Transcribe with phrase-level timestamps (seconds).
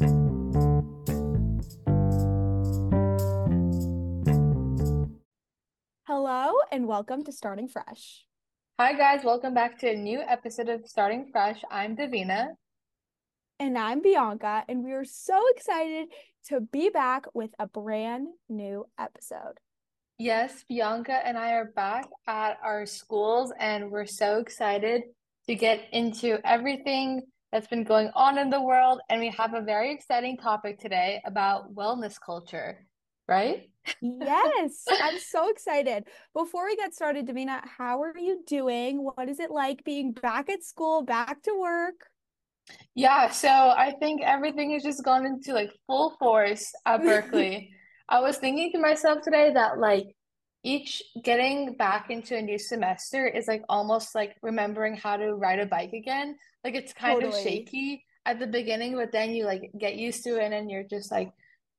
[0.00, 0.08] Hello
[6.72, 8.24] and welcome to Starting Fresh.
[8.78, 9.24] Hi, guys.
[9.24, 11.60] Welcome back to a new episode of Starting Fresh.
[11.70, 12.54] I'm Davina.
[13.58, 16.08] And I'm Bianca, and we are so excited
[16.48, 19.60] to be back with a brand new episode.
[20.16, 25.02] Yes, Bianca and I are back at our schools, and we're so excited
[25.46, 27.20] to get into everything
[27.52, 29.00] that's been going on in the world.
[29.08, 32.86] And we have a very exciting topic today about wellness culture,
[33.28, 33.68] right?
[34.00, 36.04] Yes, I'm so excited.
[36.34, 39.02] Before we get started, Davina, how are you doing?
[39.02, 42.06] What is it like being back at school, back to work?
[42.94, 47.72] Yeah, so I think everything has just gone into like full force at Berkeley.
[48.08, 50.06] I was thinking to myself today that like
[50.62, 55.58] each getting back into a new semester is like almost like remembering how to ride
[55.58, 56.36] a bike again.
[56.64, 60.36] Like it's kind of shaky at the beginning, but then you like get used to
[60.36, 61.32] it and you're just like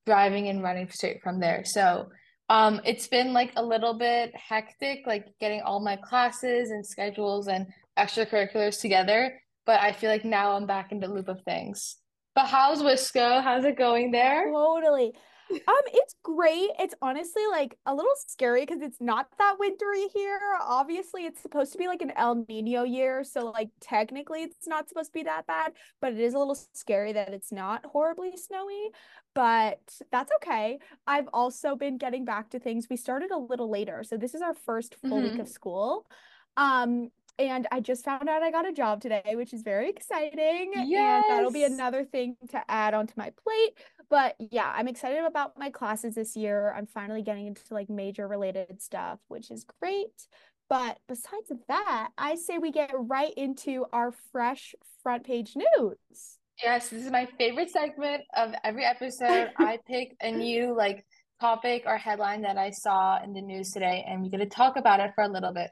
[0.05, 1.63] driving and running straight from there.
[1.65, 2.09] So
[2.49, 7.47] um it's been like a little bit hectic, like getting all my classes and schedules
[7.47, 7.67] and
[7.99, 11.97] extracurriculars together, but I feel like now I'm back in the loop of things.
[12.33, 13.43] But how's Wisco?
[13.43, 14.51] How's it going there?
[14.51, 15.13] Totally.
[15.67, 16.69] Um, it's great.
[16.79, 20.39] It's honestly like a little scary because it's not that wintry here.
[20.61, 24.89] Obviously, it's supposed to be like an El Nino year, so like technically it's not
[24.89, 28.37] supposed to be that bad, but it is a little scary that it's not horribly
[28.37, 28.89] snowy,
[29.33, 29.79] but
[30.11, 30.79] that's okay.
[31.07, 32.87] I've also been getting back to things.
[32.89, 36.05] We started a little later, so this is our first full week of school.
[36.57, 37.11] Um,
[37.49, 41.23] and I just found out I got a job today, which is very exciting, and
[41.29, 43.77] that'll be another thing to add onto my plate.
[44.09, 46.73] But yeah, I'm excited about my classes this year.
[46.75, 50.27] I'm finally getting into like major related stuff, which is great.
[50.69, 56.39] But besides that, I say we get right into our fresh front page news.
[56.63, 59.49] Yes, this is my favorite segment of every episode.
[59.57, 61.05] I pick a new like
[61.41, 64.77] topic or headline that I saw in the news today, and we're going to talk
[64.77, 65.71] about it for a little bit.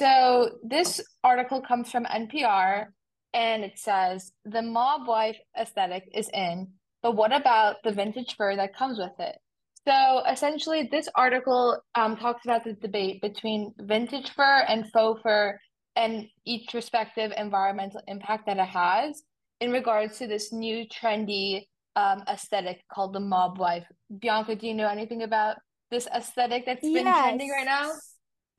[0.00, 2.86] So this article comes from NPR,
[3.34, 6.68] and it says the mob wife aesthetic is in,
[7.02, 9.36] but what about the vintage fur that comes with it?
[9.86, 15.58] So essentially, this article um, talks about the debate between vintage fur and faux fur
[15.96, 19.22] and each respective environmental impact that it has
[19.60, 23.84] in regards to this new trendy um, aesthetic called the mob wife.
[24.18, 25.56] Bianca, do you know anything about
[25.90, 27.90] this aesthetic that's been trending right now?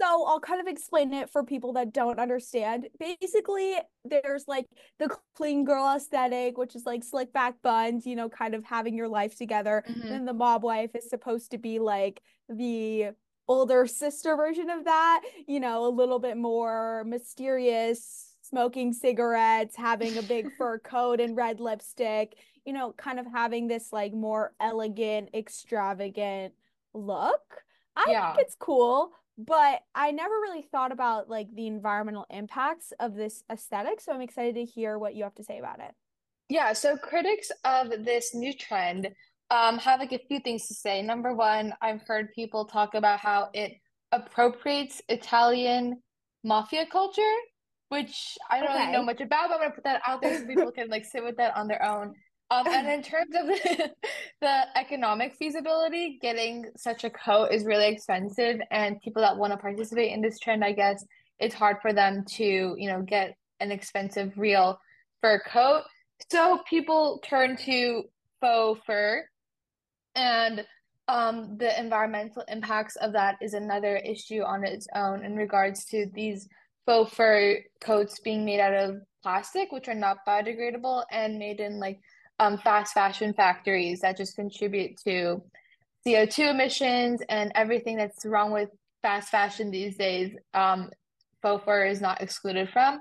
[0.01, 2.87] So I'll kind of explain it for people that don't understand.
[2.99, 4.65] Basically, there's like
[4.97, 8.95] the clean girl aesthetic, which is like slick back buns, you know, kind of having
[8.97, 9.83] your life together.
[9.85, 13.11] hmm Then the mob wife is supposed to be like the
[13.47, 20.17] older sister version of that, you know, a little bit more mysterious, smoking cigarettes, having
[20.17, 22.35] a big fur coat and red lipstick,
[22.65, 26.53] you know, kind of having this like more elegant, extravagant
[26.93, 27.63] look.
[27.95, 33.15] I think it's cool, but I never really thought about like the environmental impacts of
[33.15, 34.01] this aesthetic.
[34.01, 35.91] So I'm excited to hear what you have to say about it.
[36.49, 39.09] Yeah, so critics of this new trend
[39.49, 41.01] um, have like a few things to say.
[41.01, 43.73] Number one, I've heard people talk about how it
[44.11, 46.01] appropriates Italian
[46.43, 47.21] mafia culture,
[47.89, 50.45] which I don't really know much about, but I'm gonna put that out there so
[50.45, 52.13] people can like sit with that on their own.
[52.51, 53.91] Um, and in terms of the,
[54.41, 59.57] the economic feasibility, getting such a coat is really expensive, and people that want to
[59.57, 61.03] participate in this trend, I guess,
[61.39, 64.79] it's hard for them to, you know, get an expensive real
[65.21, 65.83] fur coat.
[66.29, 68.03] So people turn to
[68.41, 69.23] faux fur,
[70.15, 70.65] and
[71.07, 76.05] um, the environmental impacts of that is another issue on its own in regards to
[76.13, 76.49] these
[76.85, 81.79] faux fur coats being made out of plastic, which are not biodegradable and made in
[81.79, 81.99] like
[82.41, 85.43] um, fast fashion factories that just contribute to
[86.05, 88.69] CO2 emissions and everything that's wrong with
[89.03, 90.35] fast fashion these days.
[90.55, 90.89] Um,
[91.43, 92.95] faux fur is not excluded from.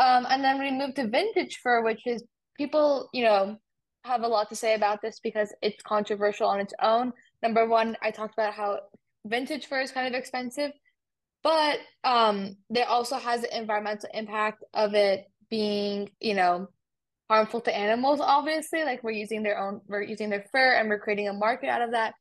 [0.00, 2.22] Um, and then we move to vintage fur, which is
[2.58, 3.56] people, you know,
[4.04, 7.14] have a lot to say about this because it's controversial on its own.
[7.42, 8.80] Number one, I talked about how
[9.24, 10.72] vintage fur is kind of expensive,
[11.42, 16.68] but um, there also has the environmental impact of it being, you know,
[17.28, 18.84] harmful to animals, obviously.
[18.84, 21.82] Like we're using their own, we're using their fur and we're creating a market out
[21.82, 22.14] of that.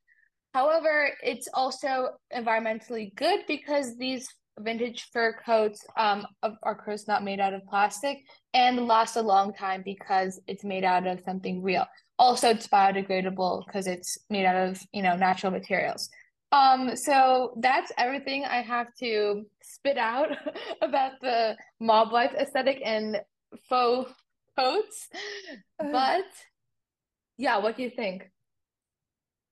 [0.53, 4.27] However, it's also environmentally good because these
[4.59, 8.19] vintage fur coats um, are, of not made out of plastic
[8.53, 11.85] and last a long time because it's made out of something real.
[12.19, 16.07] Also, it's biodegradable because it's made out of, you know, natural materials.
[16.51, 20.29] Um, so that's everything I have to spit out
[20.83, 23.17] about the mob life aesthetic and
[23.67, 24.11] faux
[24.57, 25.09] coats.
[25.79, 26.25] But
[27.37, 28.29] Yeah, what do you think?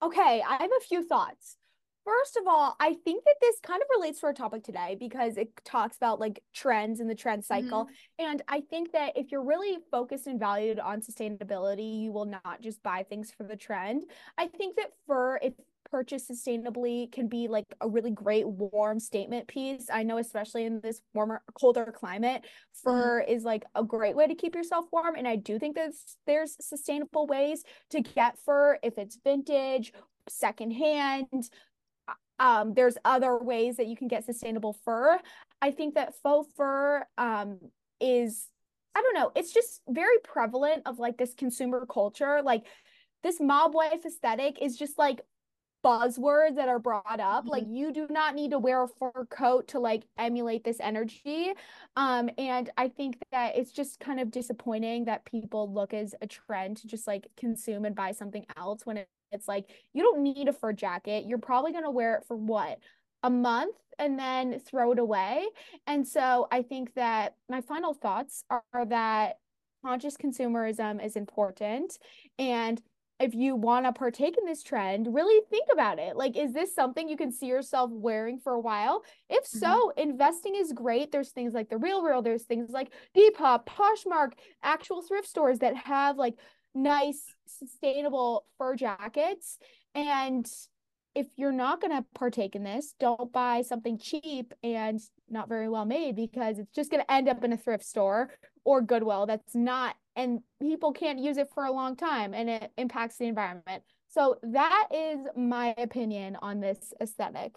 [0.03, 1.57] Okay, I have a few thoughts.
[2.03, 5.37] First of all, I think that this kind of relates to our topic today because
[5.37, 7.85] it talks about like trends and the trend cycle.
[7.85, 8.25] Mm-hmm.
[8.25, 12.61] And I think that if you're really focused and valued on sustainability, you will not
[12.61, 14.05] just buy things for the trend.
[14.35, 15.53] I think that for if
[15.91, 19.87] purchase sustainably can be like a really great warm statement piece.
[19.91, 22.43] I know especially in this warmer colder climate,
[22.83, 23.31] fur mm-hmm.
[23.31, 25.91] is like a great way to keep yourself warm and I do think that
[26.25, 29.93] there's sustainable ways to get fur if it's vintage,
[30.29, 31.49] secondhand,
[32.41, 35.19] um, there's other ways that you can get sustainable fur.
[35.61, 37.59] I think that faux fur um,
[37.99, 38.47] is,
[38.95, 42.41] I don't know, it's just very prevalent of like this consumer culture.
[42.43, 42.63] Like
[43.21, 45.21] this mob wife aesthetic is just like
[45.83, 47.43] buzzwords that are brought up.
[47.43, 47.49] Mm-hmm.
[47.49, 51.53] Like you do not need to wear a fur coat to like emulate this energy.
[51.95, 56.27] Um, and I think that it's just kind of disappointing that people look as a
[56.27, 60.47] trend to just like consume and buy something else when it's like you don't need
[60.47, 61.25] a fur jacket.
[61.25, 62.79] You're probably going to wear it for what?
[63.23, 65.47] A month and then throw it away.
[65.87, 69.37] And so I think that my final thoughts are, are that
[69.83, 71.97] conscious consumerism is important
[72.37, 72.81] and
[73.21, 76.15] if you want to partake in this trend, really think about it.
[76.15, 79.03] Like, is this something you can see yourself wearing for a while?
[79.29, 80.09] If so, mm-hmm.
[80.09, 81.11] investing is great.
[81.11, 84.33] There's things like the Real Real, there's things like Depop, Poshmark,
[84.63, 86.35] actual thrift stores that have like
[86.73, 89.57] nice, sustainable fur jackets.
[89.93, 90.49] And
[91.13, 95.67] if you're not going to partake in this, don't buy something cheap and not very
[95.67, 98.31] well made because it's just going to end up in a thrift store
[98.63, 102.71] or Goodwill that's not, and people can't use it for a long time and it
[102.77, 103.83] impacts the environment.
[104.09, 107.55] So that is my opinion on this aesthetic.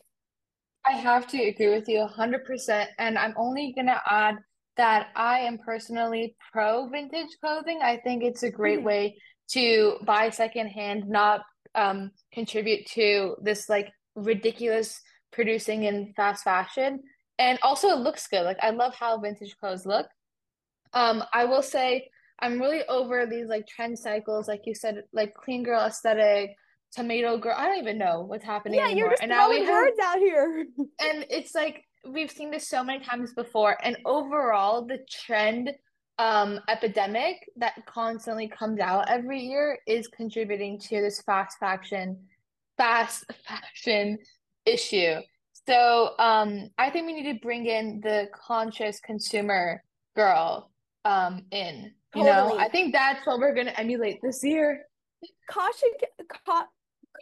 [0.86, 2.86] I have to agree with you 100%.
[2.98, 4.36] And I'm only going to add
[4.76, 7.80] that I am personally pro vintage clothing.
[7.82, 8.84] I think it's a great mm.
[8.84, 9.16] way
[9.52, 11.42] to buy secondhand, not
[11.74, 15.00] um, contribute to this like ridiculous
[15.32, 17.00] producing in fast fashion.
[17.38, 18.42] And also it looks good.
[18.42, 20.06] Like I love how vintage clothes look.
[20.92, 22.08] Um, I will say
[22.40, 26.56] I'm really over these like trend cycles, like you said, like clean girl aesthetic,
[26.92, 27.54] tomato girl.
[27.56, 28.98] I don't even know what's happening yeah, anymore.
[28.98, 30.66] you're just and now we have, words out here.
[31.00, 35.70] and it's like we've seen this so many times before and overall the trend
[36.18, 42.16] um epidemic that constantly comes out every year is contributing to this fast fashion
[42.76, 44.18] fast fashion
[44.64, 45.16] issue
[45.66, 49.82] so um i think we need to bring in the conscious consumer
[50.14, 50.70] girl
[51.04, 52.56] um in you totally.
[52.56, 54.84] know i think that's what we're going to emulate this year
[55.48, 55.88] caution
[56.46, 56.68] ca-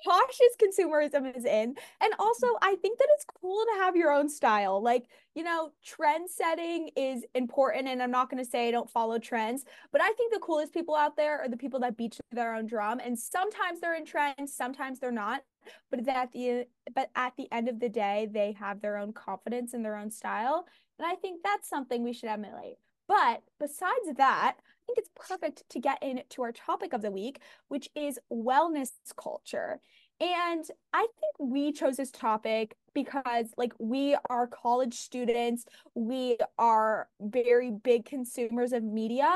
[0.05, 1.75] cautious consumerism is in.
[2.01, 4.83] And also, I think that it's cool to have your own style.
[4.83, 7.89] Like, you know, trend setting is important.
[7.89, 10.73] And I'm not going to say I don't follow trends, but I think the coolest
[10.73, 13.01] people out there are the people that beat their own drum.
[13.05, 15.43] And sometimes they're in trends, sometimes they're not.
[15.91, 19.75] But at the but at the end of the day, they have their own confidence
[19.75, 20.67] and their own style.
[20.99, 22.79] And I think that's something we should emulate.
[23.07, 27.41] But besides that, I think it's perfect to get into our topic of the week,
[27.69, 29.81] which is wellness culture.
[30.21, 35.65] And I think we chose this topic because, like, we are college students,
[35.95, 39.33] we are very big consumers of media.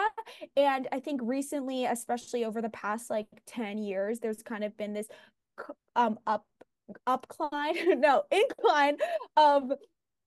[0.57, 4.93] And I think recently, especially over the past like 10 years, there's kind of been
[4.93, 5.09] this
[5.97, 6.45] um up
[7.09, 8.97] upcline no incline
[9.37, 9.73] of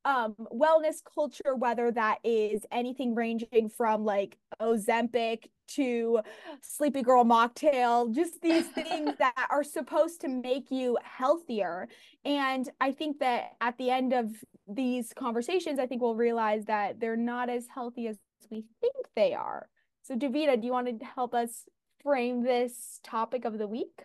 [0.06, 6.20] um wellness culture whether that is anything ranging from like ozempic to
[6.62, 11.88] sleepy girl mocktail just these things that are supposed to make you healthier.
[12.26, 14.32] And i think that at the end of
[14.68, 18.18] these conversations i think we'll realize that they're not as healthy as
[18.50, 19.70] we think they are.
[20.04, 21.66] So Davina do you want to help us
[22.02, 24.04] frame this topic of the week?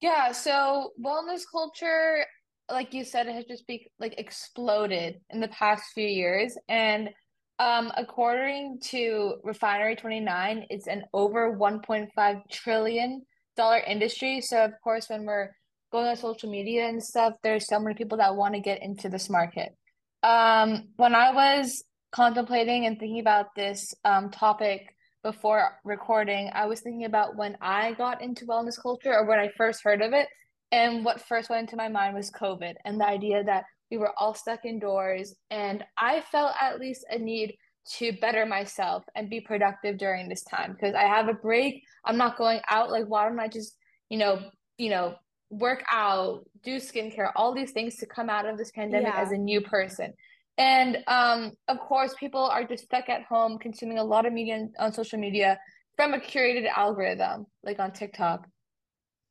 [0.00, 2.24] Yeah so wellness culture
[2.70, 6.56] like you said, it has just be like exploded in the past few years.
[6.68, 7.10] And
[7.58, 13.24] um, according to Refinery 29, it's an over 1.5 trillion
[13.56, 14.40] dollar industry.
[14.40, 15.50] So of course, when we're
[15.92, 19.08] going on social media and stuff, there's so many people that want to get into
[19.08, 19.76] this market.
[20.24, 26.80] Um, when I was contemplating and thinking about this um, topic before recording, I was
[26.80, 30.28] thinking about when I got into wellness culture or when I first heard of it.
[30.72, 34.12] And what first went into my mind was COVID and the idea that we were
[34.18, 35.36] all stuck indoors.
[35.50, 37.56] And I felt at least a need
[37.98, 41.84] to better myself and be productive during this time because I have a break.
[42.04, 42.90] I'm not going out.
[42.90, 43.76] Like, why don't I just,
[44.08, 44.40] you know,
[44.78, 45.14] you know,
[45.48, 49.20] work out, do skincare, all these things to come out of this pandemic yeah.
[49.20, 50.12] as a new person.
[50.58, 54.66] And um, of course, people are just stuck at home consuming a lot of media
[54.80, 55.60] on social media,
[55.94, 58.48] from a curated algorithm, like on TikTok.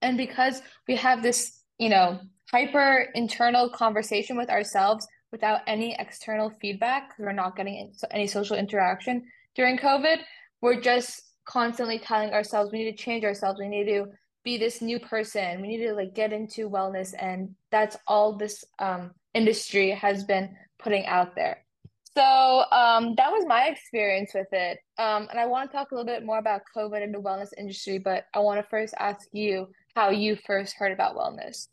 [0.02, 2.22] And because we have this, you know,
[2.54, 8.56] hyper internal conversation with ourselves without any external feedback, because we're not getting any social
[8.56, 9.24] interaction
[9.56, 10.18] during COVID,
[10.62, 14.06] we're just constantly telling ourselves we need to change ourselves, we need to
[14.44, 18.64] be this new person, we need to like get into wellness, and that's all this
[18.78, 21.66] um, industry has been putting out there.
[22.16, 24.78] So um, that was my experience with it.
[25.00, 27.50] Um, and I want to talk a little bit more about COVID and the wellness
[27.58, 31.68] industry, but I want to first ask you how you first heard about wellness.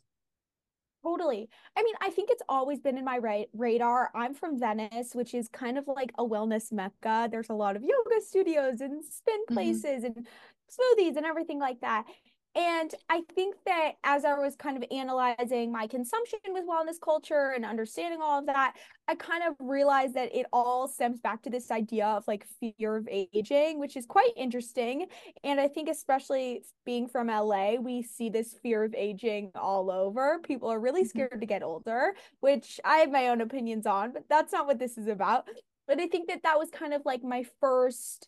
[1.03, 1.49] Totally.
[1.75, 4.11] I mean, I think it's always been in my ra- radar.
[4.13, 7.27] I'm from Venice, which is kind of like a wellness mecca.
[7.31, 9.53] There's a lot of yoga studios and spin mm-hmm.
[9.53, 10.17] places mm-hmm.
[10.17, 10.27] and
[10.69, 12.05] smoothies and everything like that.
[12.53, 17.53] And I think that as I was kind of analyzing my consumption with wellness culture
[17.55, 18.75] and understanding all of that,
[19.07, 22.97] I kind of realized that it all stems back to this idea of like fear
[22.97, 25.07] of aging, which is quite interesting.
[25.45, 30.39] And I think, especially being from LA, we see this fear of aging all over.
[30.39, 31.09] People are really mm-hmm.
[31.09, 34.77] scared to get older, which I have my own opinions on, but that's not what
[34.77, 35.47] this is about.
[35.87, 38.27] But I think that that was kind of like my first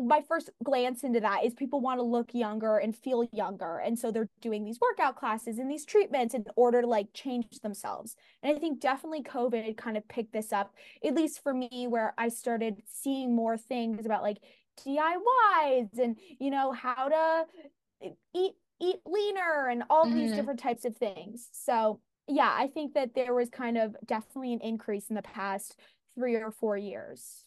[0.00, 3.98] my first glance into that is people want to look younger and feel younger and
[3.98, 8.16] so they're doing these workout classes and these treatments in order to like change themselves.
[8.42, 10.74] And i think definitely covid kind of picked this up
[11.04, 14.38] at least for me where i started seeing more things about like
[14.86, 20.16] diys and you know how to eat eat leaner and all mm-hmm.
[20.16, 21.48] these different types of things.
[21.52, 22.00] So
[22.30, 25.76] yeah i think that there was kind of definitely an increase in the past
[26.14, 27.44] three or four years.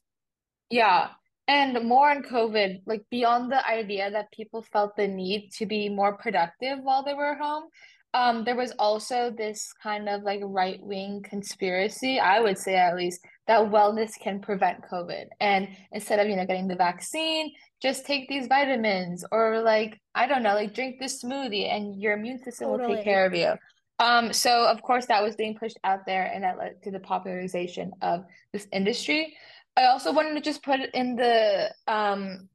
[0.69, 1.09] Yeah
[1.51, 5.89] and more on COVID, like beyond the idea that people felt the need to be
[5.89, 7.65] more productive while they were home,
[8.13, 12.95] um, there was also this kind of like right wing conspiracy, I would say at
[12.95, 15.25] least, that wellness can prevent COVID.
[15.41, 20.27] And instead of, you know, getting the vaccine, just take these vitamins or like, I
[20.27, 22.87] don't know, like drink this smoothie and your immune system totally.
[22.87, 23.51] will take care of you.
[23.99, 26.99] Um, so of course that was being pushed out there and that led to the
[26.99, 29.35] popularization of this industry.
[29.77, 32.49] I also wanted to just put in the um,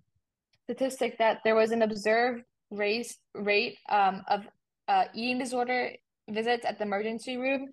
[0.64, 4.42] statistic that there was an observed race rate um, of
[4.88, 5.90] uh, eating disorder
[6.28, 7.68] visits at the emergency room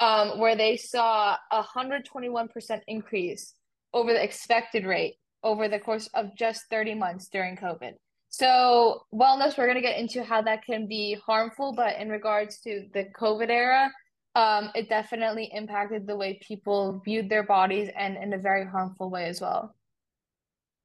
[0.00, 3.54] um, where they saw a 121% increase
[3.92, 7.92] over the expected rate over the course of just 30 months during COVID.
[8.28, 12.60] So, wellness, we're going to get into how that can be harmful, but in regards
[12.62, 13.90] to the COVID era,
[14.36, 19.08] um, it definitely impacted the way people viewed their bodies and in a very harmful
[19.08, 19.74] way as well.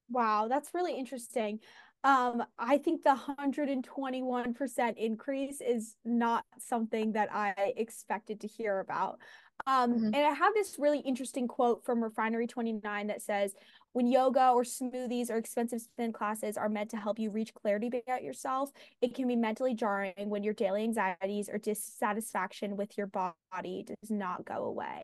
[0.09, 1.59] Wow, that's really interesting.
[2.05, 9.19] Um, I think the 121% increase is not something that I expected to hear about.
[9.67, 10.05] Um, mm-hmm.
[10.05, 13.53] and I have this really interesting quote from Refinery 29 that says,
[13.93, 17.91] when yoga or smoothies or expensive spin classes are meant to help you reach clarity
[18.05, 18.71] about yourself,
[19.01, 24.09] it can be mentally jarring when your daily anxieties or dissatisfaction with your body does
[24.09, 25.03] not go away.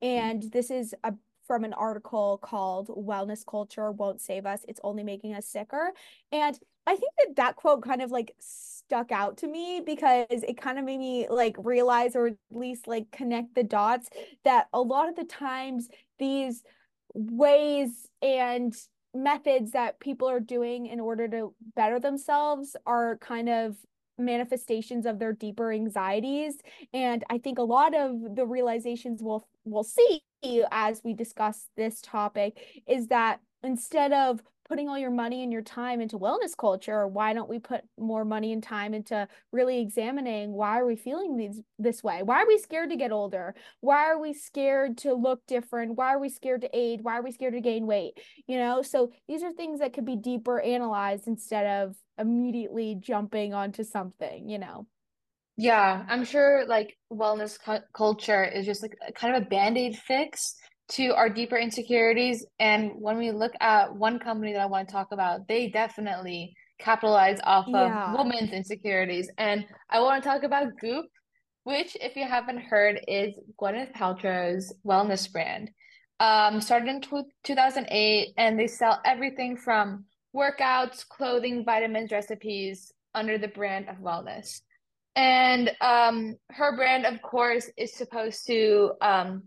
[0.00, 0.08] Hmm.
[0.08, 1.14] And this is a
[1.46, 5.92] from an article called Wellness Culture Won't Save Us, It's Only Making Us Sicker.
[6.30, 10.56] And I think that that quote kind of like stuck out to me because it
[10.56, 14.08] kind of made me like realize or at least like connect the dots
[14.44, 16.62] that a lot of the times these
[17.14, 18.74] ways and
[19.14, 23.76] methods that people are doing in order to better themselves are kind of
[24.18, 26.56] manifestations of their deeper anxieties.
[26.92, 30.22] And i think a lot of the realizations we'll we'll see
[30.70, 35.62] as we discuss this topic is that instead of putting all your money and your
[35.62, 39.80] time into wellness culture or why don't we put more money and time into really
[39.80, 42.22] examining why are we feeling these this way?
[42.22, 43.54] Why are we scared to get older?
[43.80, 45.96] Why are we scared to look different?
[45.96, 47.00] Why are we scared to age?
[47.02, 48.18] Why are we scared to gain weight?
[48.46, 53.54] You know so these are things that could be deeper analyzed instead of immediately jumping
[53.54, 54.86] onto something you know?
[55.56, 60.54] Yeah i'm sure like wellness cu- culture is just like kind of a band-aid fix
[60.94, 62.44] to our deeper insecurities.
[62.58, 66.54] And when we look at one company that I want to talk about, they definitely
[66.78, 68.12] capitalize off yeah.
[68.12, 69.30] of women's insecurities.
[69.38, 71.06] And I want to talk about Goop,
[71.64, 75.70] which, if you haven't heard, is Gwyneth Paltrow's wellness brand.
[76.20, 77.00] Um, started in
[77.42, 80.04] 2008, and they sell everything from
[80.36, 84.60] workouts, clothing, vitamins, recipes under the brand of wellness.
[85.14, 89.44] And um, her brand, of course, is supposed to um,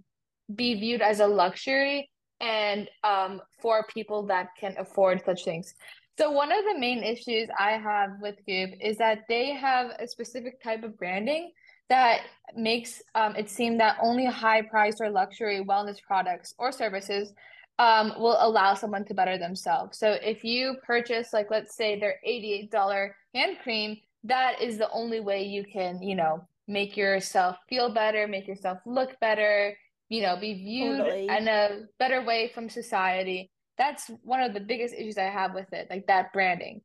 [0.54, 2.10] be viewed as a luxury
[2.42, 5.74] and um, for people that can afford such things.
[6.18, 10.08] So one of the main issues I have with Goop is that they have a
[10.08, 11.52] specific type of branding
[11.90, 12.22] that
[12.56, 17.34] makes um, it seem that only high priced or luxury wellness products or services
[17.78, 19.98] um, will allow someone to better themselves.
[19.98, 25.20] So if you purchase, like, let's say their $88 hand cream, that is the only
[25.20, 29.76] way you can, you know, make yourself feel better, make yourself look better,
[30.10, 31.28] you know, be viewed Totally.
[31.28, 33.50] in a better way from society.
[33.78, 36.82] That's one of the biggest issues I have with it, like that branding.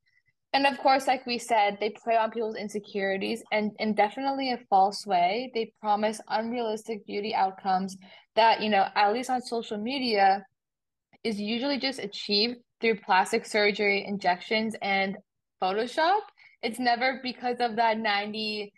[0.53, 4.59] And of course, like we said, they prey on people's insecurities and in definitely a
[4.69, 5.53] false way.
[5.55, 7.97] They promise unrealistic beauty outcomes
[8.35, 10.45] that, you know, at least on social media,
[11.23, 15.17] is usually just achieved through plastic surgery, injections, and
[15.63, 16.21] Photoshop.
[16.63, 18.71] It's never because of that $90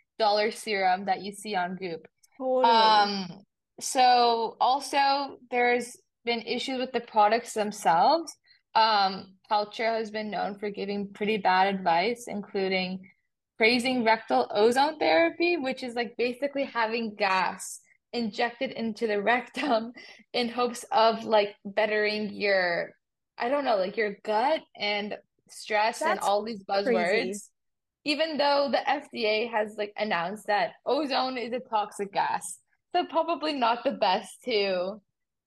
[0.53, 2.07] serum that you see on Goop.
[2.37, 2.65] Totally.
[2.65, 3.29] Um,
[3.83, 8.35] so also there's been issues with the products themselves.
[8.75, 13.11] Um, Paltrow has been known for giving pretty bad advice, including
[13.59, 17.81] praising rectal ozone therapy, which is like basically having gas
[18.13, 19.93] injected into the rectum
[20.33, 22.91] in hopes of like bettering your,
[23.37, 25.17] I don't know, like your gut and
[25.49, 26.91] stress and all these crazy.
[26.91, 27.49] buzzwords
[28.05, 32.59] even though the FDA has like announced that ozone is a toxic gas.
[32.95, 35.01] So probably not the best to,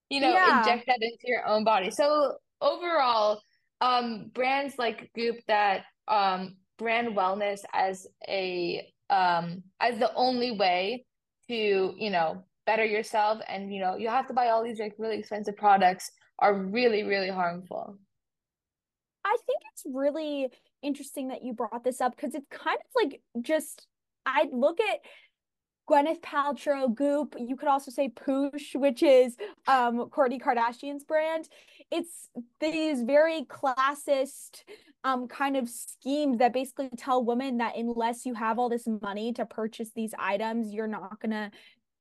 [0.09, 0.57] you know, Yeah.
[0.57, 1.91] inject that into your own body.
[1.91, 3.41] So overall,
[3.81, 11.05] um, brands like Goop that um brand wellness as a um as the only way
[11.47, 14.95] to, you know, better yourself and you know, you have to buy all these like
[14.97, 17.97] really expensive products are really, really harmful.
[19.23, 20.49] I think it's really
[20.81, 23.87] interesting that you brought this up because it's kind of like just
[24.25, 24.99] I look at
[25.89, 27.35] Gwyneth Paltrow, Goop.
[27.37, 29.37] You could also say Poosh, which is
[29.67, 31.47] um Kourtney Kardashian's brand.
[31.91, 34.63] It's these very classist
[35.03, 39.33] um kind of schemes that basically tell women that unless you have all this money
[39.33, 41.51] to purchase these items, you're not gonna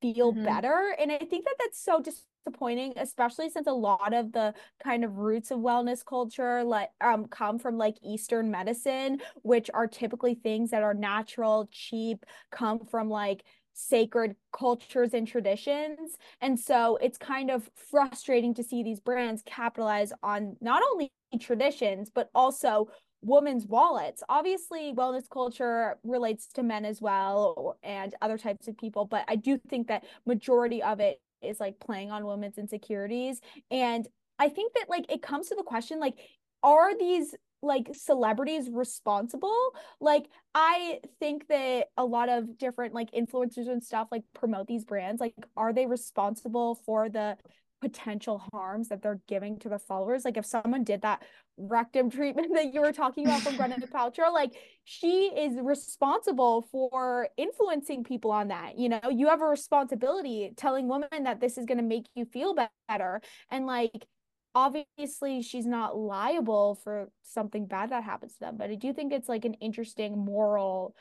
[0.01, 0.95] feel hmm better.
[0.99, 5.17] And I think that that's so disappointing, especially since a lot of the kind of
[5.17, 10.71] roots of wellness culture like um come from like Eastern medicine, which are typically things
[10.71, 16.17] that are natural, cheap, come from like sacred cultures and traditions.
[16.41, 22.11] And so it's kind of frustrating to see these brands capitalize on not only traditions,
[22.15, 22.89] but also
[23.21, 24.23] women's wallets.
[24.29, 29.37] Obviously, wellness culture relates to men as well and other types of people, but I
[29.37, 33.41] do think that majority of it is like playing on women's insecurities.
[33.71, 34.07] And
[34.39, 36.15] I think that like it comes to the question like
[36.63, 37.35] are these
[37.65, 44.09] like celebrities responsible like I think that a lot of different like influencers and stuff
[44.13, 45.21] like promote these brands.
[45.21, 47.37] Like, are they responsible for the
[47.81, 50.25] potential harms that they're giving to their followers?
[50.25, 51.23] Like, if someone did that
[51.57, 57.29] rectum treatment that you were talking about from Gwyneth Paltrow, like she is responsible for
[57.37, 58.79] influencing people on that.
[58.79, 62.27] You know, you have a responsibility telling women that this is going to make you
[62.27, 62.55] feel
[62.89, 63.21] better.
[63.51, 64.07] And like,
[64.55, 69.13] obviously she's not liable for something bad that happens to them but i do think
[69.13, 70.95] it's like an interesting moral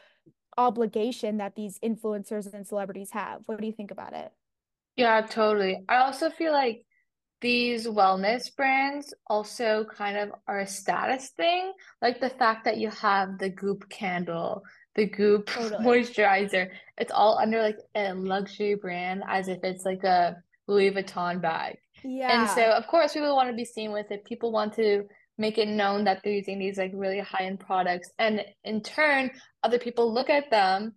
[0.58, 4.32] obligation that these influencers and celebrities have what do you think about it
[4.96, 5.84] Yeah, totally.
[5.90, 6.86] I also feel like
[7.42, 11.74] these wellness brands also kind of are a status thing.
[12.02, 14.64] Like the fact that you have the Goop candle,
[14.96, 20.04] the Goop totally moisturizer, it's all under like a luxury brand as if it's like
[20.04, 20.38] a
[20.68, 21.80] Louis Vuitton bag.
[22.42, 24.26] And so, of course, people want to be seen with it.
[24.26, 25.04] People want to
[25.38, 28.10] make it known that they're using these like really high-end products.
[28.20, 29.32] And in turn,
[29.64, 30.94] other people look at them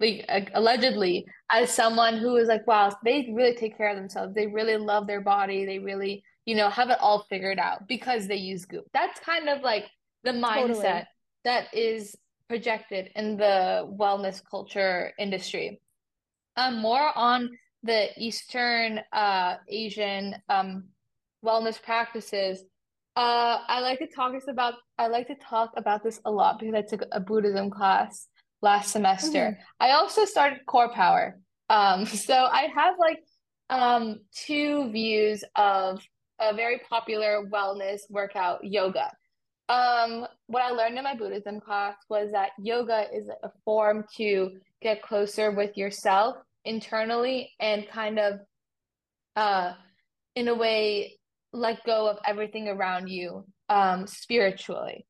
[0.00, 4.34] like uh, allegedly as someone who is like, wow, they really take care of themselves.
[4.34, 5.64] They really love their body.
[5.64, 8.84] They really, you know, have it all figured out because they use Goop.
[8.92, 9.86] That's kind of like
[10.24, 11.04] the mindset totally
[11.44, 12.16] that is
[12.48, 15.80] projected in the wellness culture industry.
[16.56, 17.50] Um, more on
[17.84, 20.84] the Eastern uh Asian um
[21.44, 22.64] wellness practices.
[23.16, 26.74] Uh, I like to talk about I like to talk about this a lot because
[26.74, 28.26] I took a Buddhism class
[28.62, 29.50] last semester.
[29.50, 31.38] hmm I also started Core Power.
[31.70, 33.20] Um, so I have like
[33.70, 36.02] um two views of
[36.40, 39.12] a very popular wellness workout, yoga.
[39.68, 44.50] Um, what I learned in my Buddhism class was that yoga is a form to
[44.82, 48.40] get closer with yourself internally and kind of
[49.36, 49.72] uh
[50.34, 51.18] in a way
[51.52, 55.06] let go of everything around you um spiritually.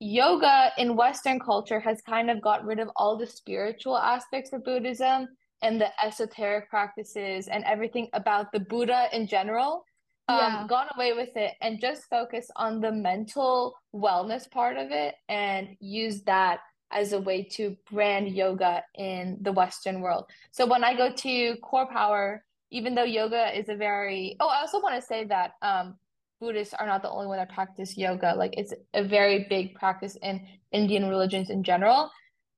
[0.00, 4.64] Yoga in Western culture has kind of got rid of all the spiritual aspects of
[4.64, 5.28] Buddhism
[5.62, 9.84] and the esoteric practices and everything about the Buddha in general,
[10.28, 14.90] um, yeah gone away with it and just focus on the mental wellness part of
[14.90, 16.60] it and use that
[16.92, 20.26] as a way to brand yoga in the Western world.
[20.50, 24.60] So when I go to Core Power, even though yoga is a very, oh, I
[24.60, 25.96] also want to say that um,
[26.40, 28.34] Buddhists are not the only one that practice yoga.
[28.36, 32.10] Like it's a very big practice in Indian religions in general.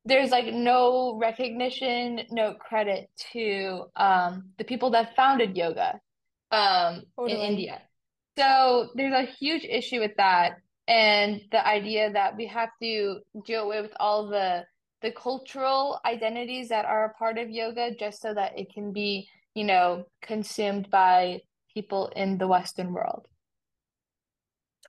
[0.05, 6.01] There's like no recognition, no credit to um, the people that founded yoga
[6.51, 7.33] um, totally.
[7.33, 7.83] in India.
[8.37, 13.57] So there's a huge issue with that, and the idea that we have to do
[13.57, 14.65] away with all the
[15.03, 19.29] the cultural identities that are a part of yoga just so that it can be,
[19.55, 21.39] you know, consumed by
[21.75, 23.27] people in the Western world.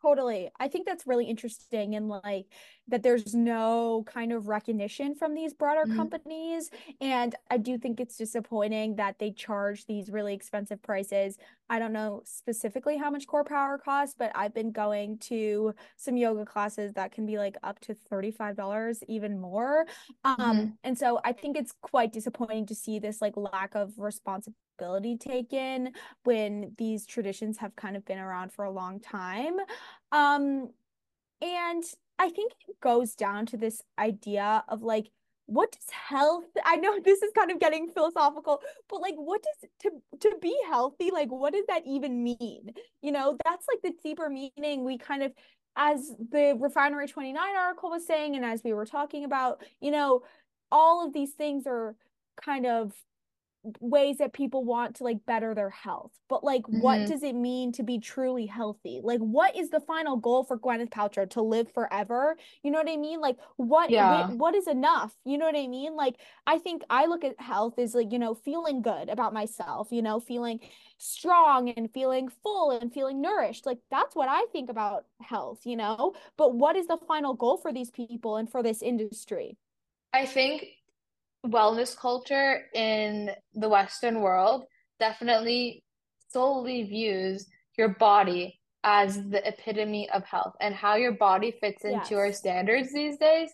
[0.05, 0.51] Totally.
[0.59, 2.45] I think that's really interesting and like
[2.89, 5.97] that there's no kind of recognition from these broader mm-hmm.
[5.97, 6.69] companies.
[7.01, 11.39] And I do think it's disappointing that they charge these really expensive prices.
[11.71, 16.17] I don't know specifically how much core power costs, but I've been going to some
[16.17, 19.87] yoga classes that can be like up to $35, even more.
[20.23, 20.69] Um, mm-hmm.
[20.83, 25.17] and so I think it's quite disappointing to see this like lack of responsibility responsibility
[25.17, 25.91] taken
[26.23, 29.55] when these traditions have kind of been around for a long time.
[30.11, 30.69] Um,
[31.41, 31.83] and
[32.17, 35.09] I think it goes down to this idea of like,
[35.47, 38.59] what does health i know this is kind of getting philosophical
[38.89, 43.11] but like what does to to be healthy like what does that even mean you
[43.11, 45.31] know that's like the deeper meaning we kind of
[45.75, 50.23] as the refinery 29 article was saying and as we were talking about you know
[50.71, 51.95] all of these things are
[52.43, 52.91] kind of
[53.79, 56.81] ways that people want to like better their health but like mm-hmm.
[56.81, 58.99] what does it mean to be truly healthy?
[59.03, 62.37] Like what is the final goal for gwyneth paltrow to live forever?
[62.63, 63.19] You know what i mean?
[63.19, 64.29] Like what yeah.
[64.29, 65.15] what is enough?
[65.25, 65.95] You know what i mean?
[65.95, 66.15] Like
[66.47, 70.01] i think i look at health as like you know feeling good about myself you
[70.01, 70.59] know feeling
[70.97, 73.65] strong and feeling full and feeling nourished.
[73.65, 76.13] Like that's what i think about health you know?
[76.37, 79.57] But what is the final goal for these people and for this industry?
[80.13, 80.65] I think
[81.45, 84.63] wellness culture in the Western world
[84.99, 85.83] definitely
[86.31, 91.97] solely views your body as the epitome of health and how your body fits into
[91.97, 92.11] yes.
[92.11, 93.49] our standards these days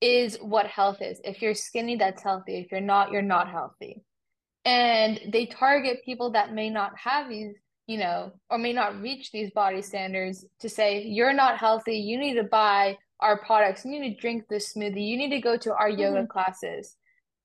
[0.00, 1.20] is what health is.
[1.24, 2.58] If you're skinny, that's healthy.
[2.58, 4.02] If you're not, you're not healthy.
[4.66, 7.54] And they target people that may not have these,
[7.86, 11.96] you know, or may not reach these body standards to say, you're not healthy.
[11.96, 13.84] You need to buy our products.
[13.84, 15.06] You need to drink this smoothie.
[15.06, 16.00] You need to go to our mm-hmm.
[16.00, 16.96] yoga classes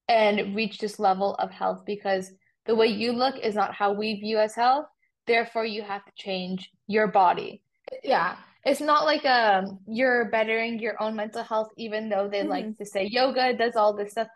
[0.10, 2.34] and reach this level of health because
[2.66, 4.88] the way you look is not how we view as health.
[5.28, 7.62] Therefore, you have to change your body.
[8.04, 8.36] Yeah.
[8.66, 12.50] It's not like um you're bettering your own mental health, even though they mm-hmm.
[12.50, 14.28] like to say yoga does all this stuff.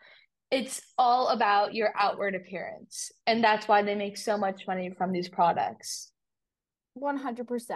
[0.52, 3.12] It's all about your outward appearance.
[3.26, 6.12] And that's why they make so much money from these products.
[6.98, 7.72] 100%.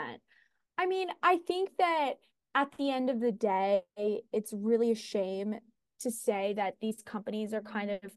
[0.77, 2.13] I mean, I think that
[2.53, 5.55] at the end of the day, it's really a shame
[5.99, 8.15] to say that these companies are kind of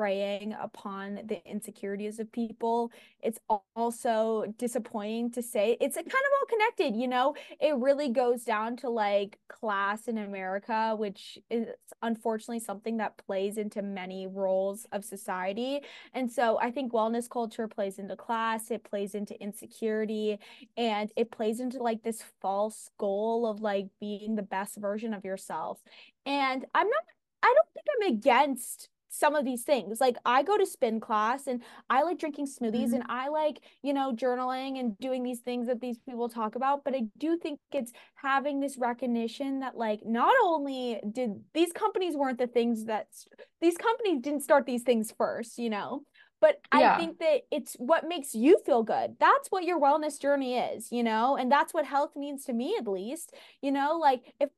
[0.00, 2.90] preying upon the insecurities of people.
[3.22, 3.38] It's
[3.76, 7.34] also disappointing to say it's kind of all connected, you know?
[7.60, 11.68] It really goes down to like class in America, which is
[12.00, 15.80] unfortunately something that plays into many roles of society.
[16.14, 20.38] And so I think wellness culture plays into class, it plays into insecurity,
[20.78, 25.26] and it plays into like this false goal of like being the best version of
[25.26, 25.82] yourself.
[26.24, 27.04] And I'm not
[27.42, 30.00] I don't think I'm against some of these things.
[30.00, 32.94] Like I go to spin class and I like drinking smoothies mm-hmm.
[32.94, 36.84] and I like, you know, journaling and doing these things that these people talk about,
[36.84, 42.16] but I do think it's having this recognition that like not only did these companies
[42.16, 43.08] weren't the things that
[43.60, 46.02] these companies didn't start these things first, you know.
[46.40, 46.94] But yeah.
[46.94, 49.16] I think that it's what makes you feel good.
[49.20, 52.76] That's what your wellness journey is, you know, and that's what health means to me,
[52.78, 53.34] at least.
[53.60, 54.48] You know, like if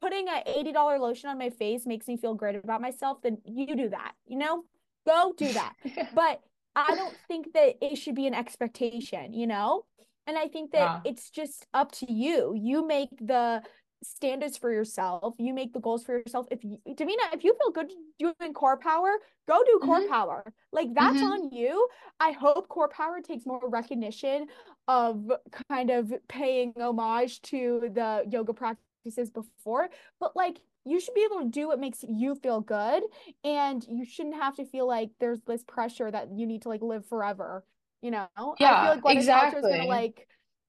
[0.00, 3.74] putting an $80 lotion on my face makes me feel great about myself, then you
[3.76, 4.64] do that, you know?
[5.06, 5.74] Go do that.
[6.14, 6.40] but
[6.74, 9.84] I don't think that it should be an expectation, you know?
[10.26, 11.00] And I think that yeah.
[11.04, 12.52] it's just up to you.
[12.56, 13.62] You make the
[14.02, 15.34] standards for yourself.
[15.38, 16.46] You make the goals for yourself.
[16.50, 19.10] If you, Davina, if you feel good doing core power,
[19.48, 20.12] go do core mm-hmm.
[20.12, 20.52] power.
[20.72, 21.26] Like that's mm-hmm.
[21.26, 21.88] on you.
[22.20, 24.46] I hope core power takes more recognition
[24.88, 25.30] of
[25.68, 29.88] kind of paying homage to the yoga practice practices before,
[30.20, 33.02] but like you should be able to do what makes you feel good
[33.44, 36.82] and you shouldn't have to feel like there's this pressure that you need to like
[36.82, 37.64] live forever
[38.02, 38.28] you know?
[38.60, 39.62] Yeah i feel like Gwyneth exactly.
[39.62, 40.28] Paltrow's gonna like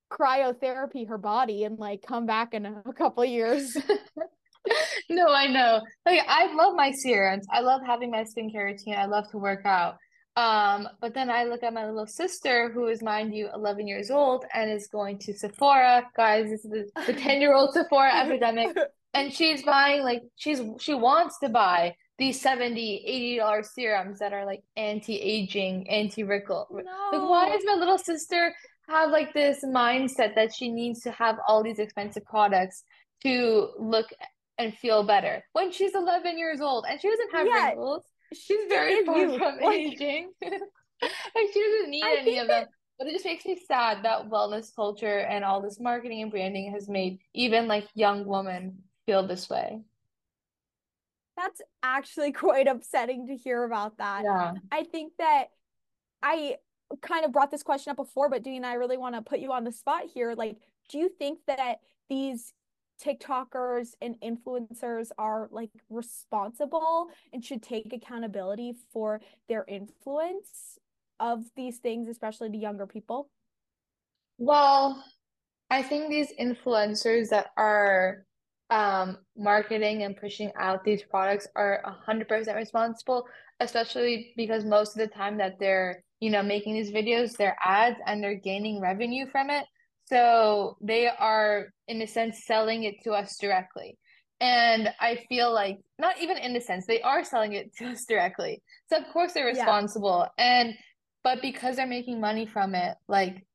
[0.09, 3.75] cryotherapy her body and like come back in a, a couple years.
[5.09, 5.81] No i know.
[6.05, 7.45] Like i love my serums.
[7.49, 8.95] I love having my skincare routine.
[8.95, 9.95] I love to work out
[10.37, 14.11] um, but then I look at my little sister, who is, mind you, 11 years
[14.11, 16.07] old and is going to Sephora.
[16.15, 18.77] Guys, this is the 10 year old Sephora epidemic.
[19.13, 24.45] And she's buying, like, she's she wants to buy these 70 $80 serums that are
[24.45, 26.67] like anti aging, anti wrinkle.
[26.69, 26.83] No.
[27.17, 28.53] Like, why does my little sister
[28.87, 32.83] have like this mindset that she needs to have all these expensive products
[33.23, 34.07] to look
[34.59, 38.03] and feel better when she's 11 years old and she doesn't have Yeah, wrinkles.
[38.33, 39.37] She's very far you.
[39.37, 40.31] from Like aging.
[41.01, 42.61] Like she doesn't need I any of them.
[42.61, 46.31] that But it just makes me sad that wellness culture and all this marketing and
[46.31, 49.81] branding has made even like young women feel this way.
[51.37, 54.23] that's actually quite upsetting to hear about that.
[54.25, 54.53] Yeah.
[54.71, 55.45] I think that
[56.23, 56.55] I
[57.01, 59.51] kind of brought this question up before, but Dean, I really want to put you
[59.53, 60.33] on the spot here.
[60.35, 60.57] Like,
[60.89, 61.75] do you think that
[62.09, 62.53] these
[63.03, 70.79] TikTokers and influencers are like responsible and should take accountability for their influence
[71.19, 73.29] of these things, especially to younger people?
[74.37, 75.03] Well,
[75.69, 78.25] I think these influencers that are
[78.69, 83.25] um, marketing and pushing out these products are 100% responsible,
[83.59, 87.97] especially because most of the time that they're, you know, making these videos, they're ads
[88.05, 89.65] and they're gaining revenue from it.
[90.07, 93.97] So they are, in a sense, selling it to us directly.
[94.39, 98.05] And I feel like, not even in a sense, they are selling it to us
[98.05, 98.61] directly.
[98.89, 100.27] So of course they're Yeah, responsible.
[100.37, 100.75] And
[101.23, 103.45] but because they're making money from it, like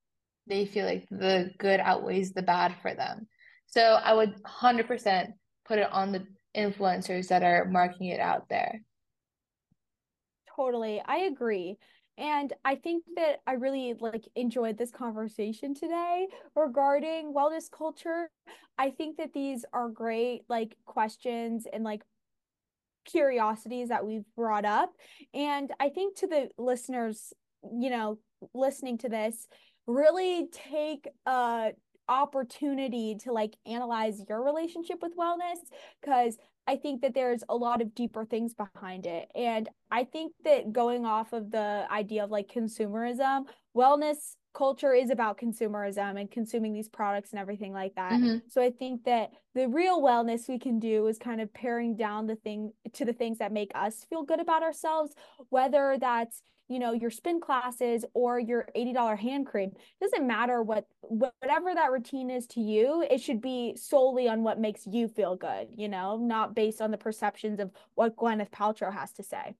[0.46, 3.28] they feel like the good outweighs the bad for them.
[3.66, 5.28] So I would 100%
[5.66, 8.82] put it on the influencers that are marking it out there.
[10.56, 11.02] totally.
[11.04, 11.78] I agree.
[12.18, 18.30] And I think that I really like enjoyed this conversation today regarding wellness culture.
[18.78, 22.02] I think that these are great like questions and like
[23.04, 24.90] curiosities that we've brought up.
[25.34, 28.18] And I think to the listeners, you know,
[28.54, 29.46] listening to this,
[29.86, 31.72] really take a
[32.08, 35.58] opportunity to like analyze your relationship with wellness
[36.00, 39.28] because I think that there's a lot of deeper things behind it.
[39.34, 43.46] And I think that going off of the idea of like consumerism,
[43.76, 48.18] wellness culture is about consumerism and consuming these products and everything like that.
[48.18, 51.96] hmm So I think that the real wellness we can do is kind of paring
[51.96, 55.14] down the thing to the things that make us feel good about ourselves,
[55.48, 60.62] whether that's you know your spin classes or your $80 hand cream it doesn't matter
[60.62, 65.08] what whatever that routine is to you it should be solely on what makes you
[65.08, 69.24] feel good you know not based on the perceptions of what gwyneth paltrow has to
[69.24, 69.54] say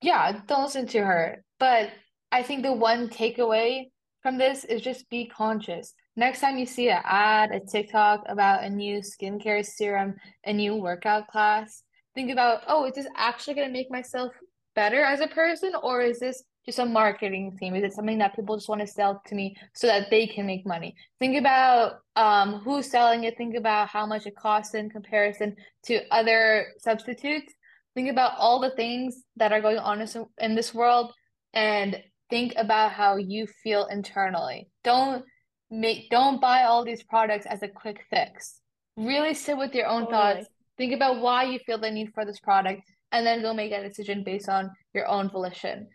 [0.00, 1.44] Yeah, don't listen to her.
[1.58, 1.90] But
[2.30, 3.90] I think the one takeaway
[4.24, 5.94] from this is just be conscious.
[6.16, 10.74] Next time you see an ad, a TikTok about a new skincare serum, a new
[10.74, 11.84] workout class,
[12.14, 14.32] think about, oh, is this actually going to make myself
[14.74, 17.76] better as a person, or is this just a marketing theme?
[17.76, 20.46] Is it something that people just want to sell to me so that they can
[20.46, 20.96] make money?
[21.20, 23.36] Think about um, who's selling it.
[23.36, 27.52] Think about how much it costs in comparison to other substitutes
[27.94, 30.08] Think about all the things that are going on in
[30.38, 31.12] in this world
[31.52, 34.68] and think about how you feel internally.
[34.82, 35.24] Don't
[35.70, 38.60] make don't buy all these products as a quick fix.
[38.96, 40.46] Really sit with your own thoughts.
[40.78, 42.82] Think about why you feel the need for this product
[43.12, 45.88] and then go make a decision based on your own volition.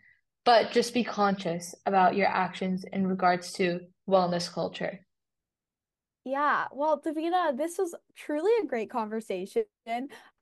[0.44, 5.00] But just be conscious about your actions in regards to wellness culture.
[6.24, 9.64] Yeah, well, Davina, this was truly a great conversation.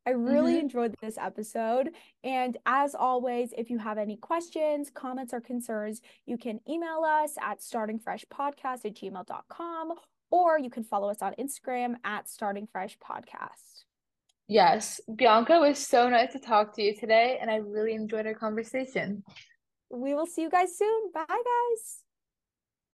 [0.08, 1.90] I really hmm enjoyed this episode.
[2.24, 7.36] And as always, if you have any questions, comments, or concerns, you can email us
[7.42, 9.92] at startingfreshpodcast at gmail.com
[10.30, 13.84] or you can follow us on Instagram at startingfreshpodcast.
[14.46, 18.26] Yes, Bianca, it was so nice to talk to you today, and I really enjoyed
[18.26, 19.22] our conversation.
[19.90, 21.10] We will see you guys soon.
[21.12, 22.07] Bye, guys.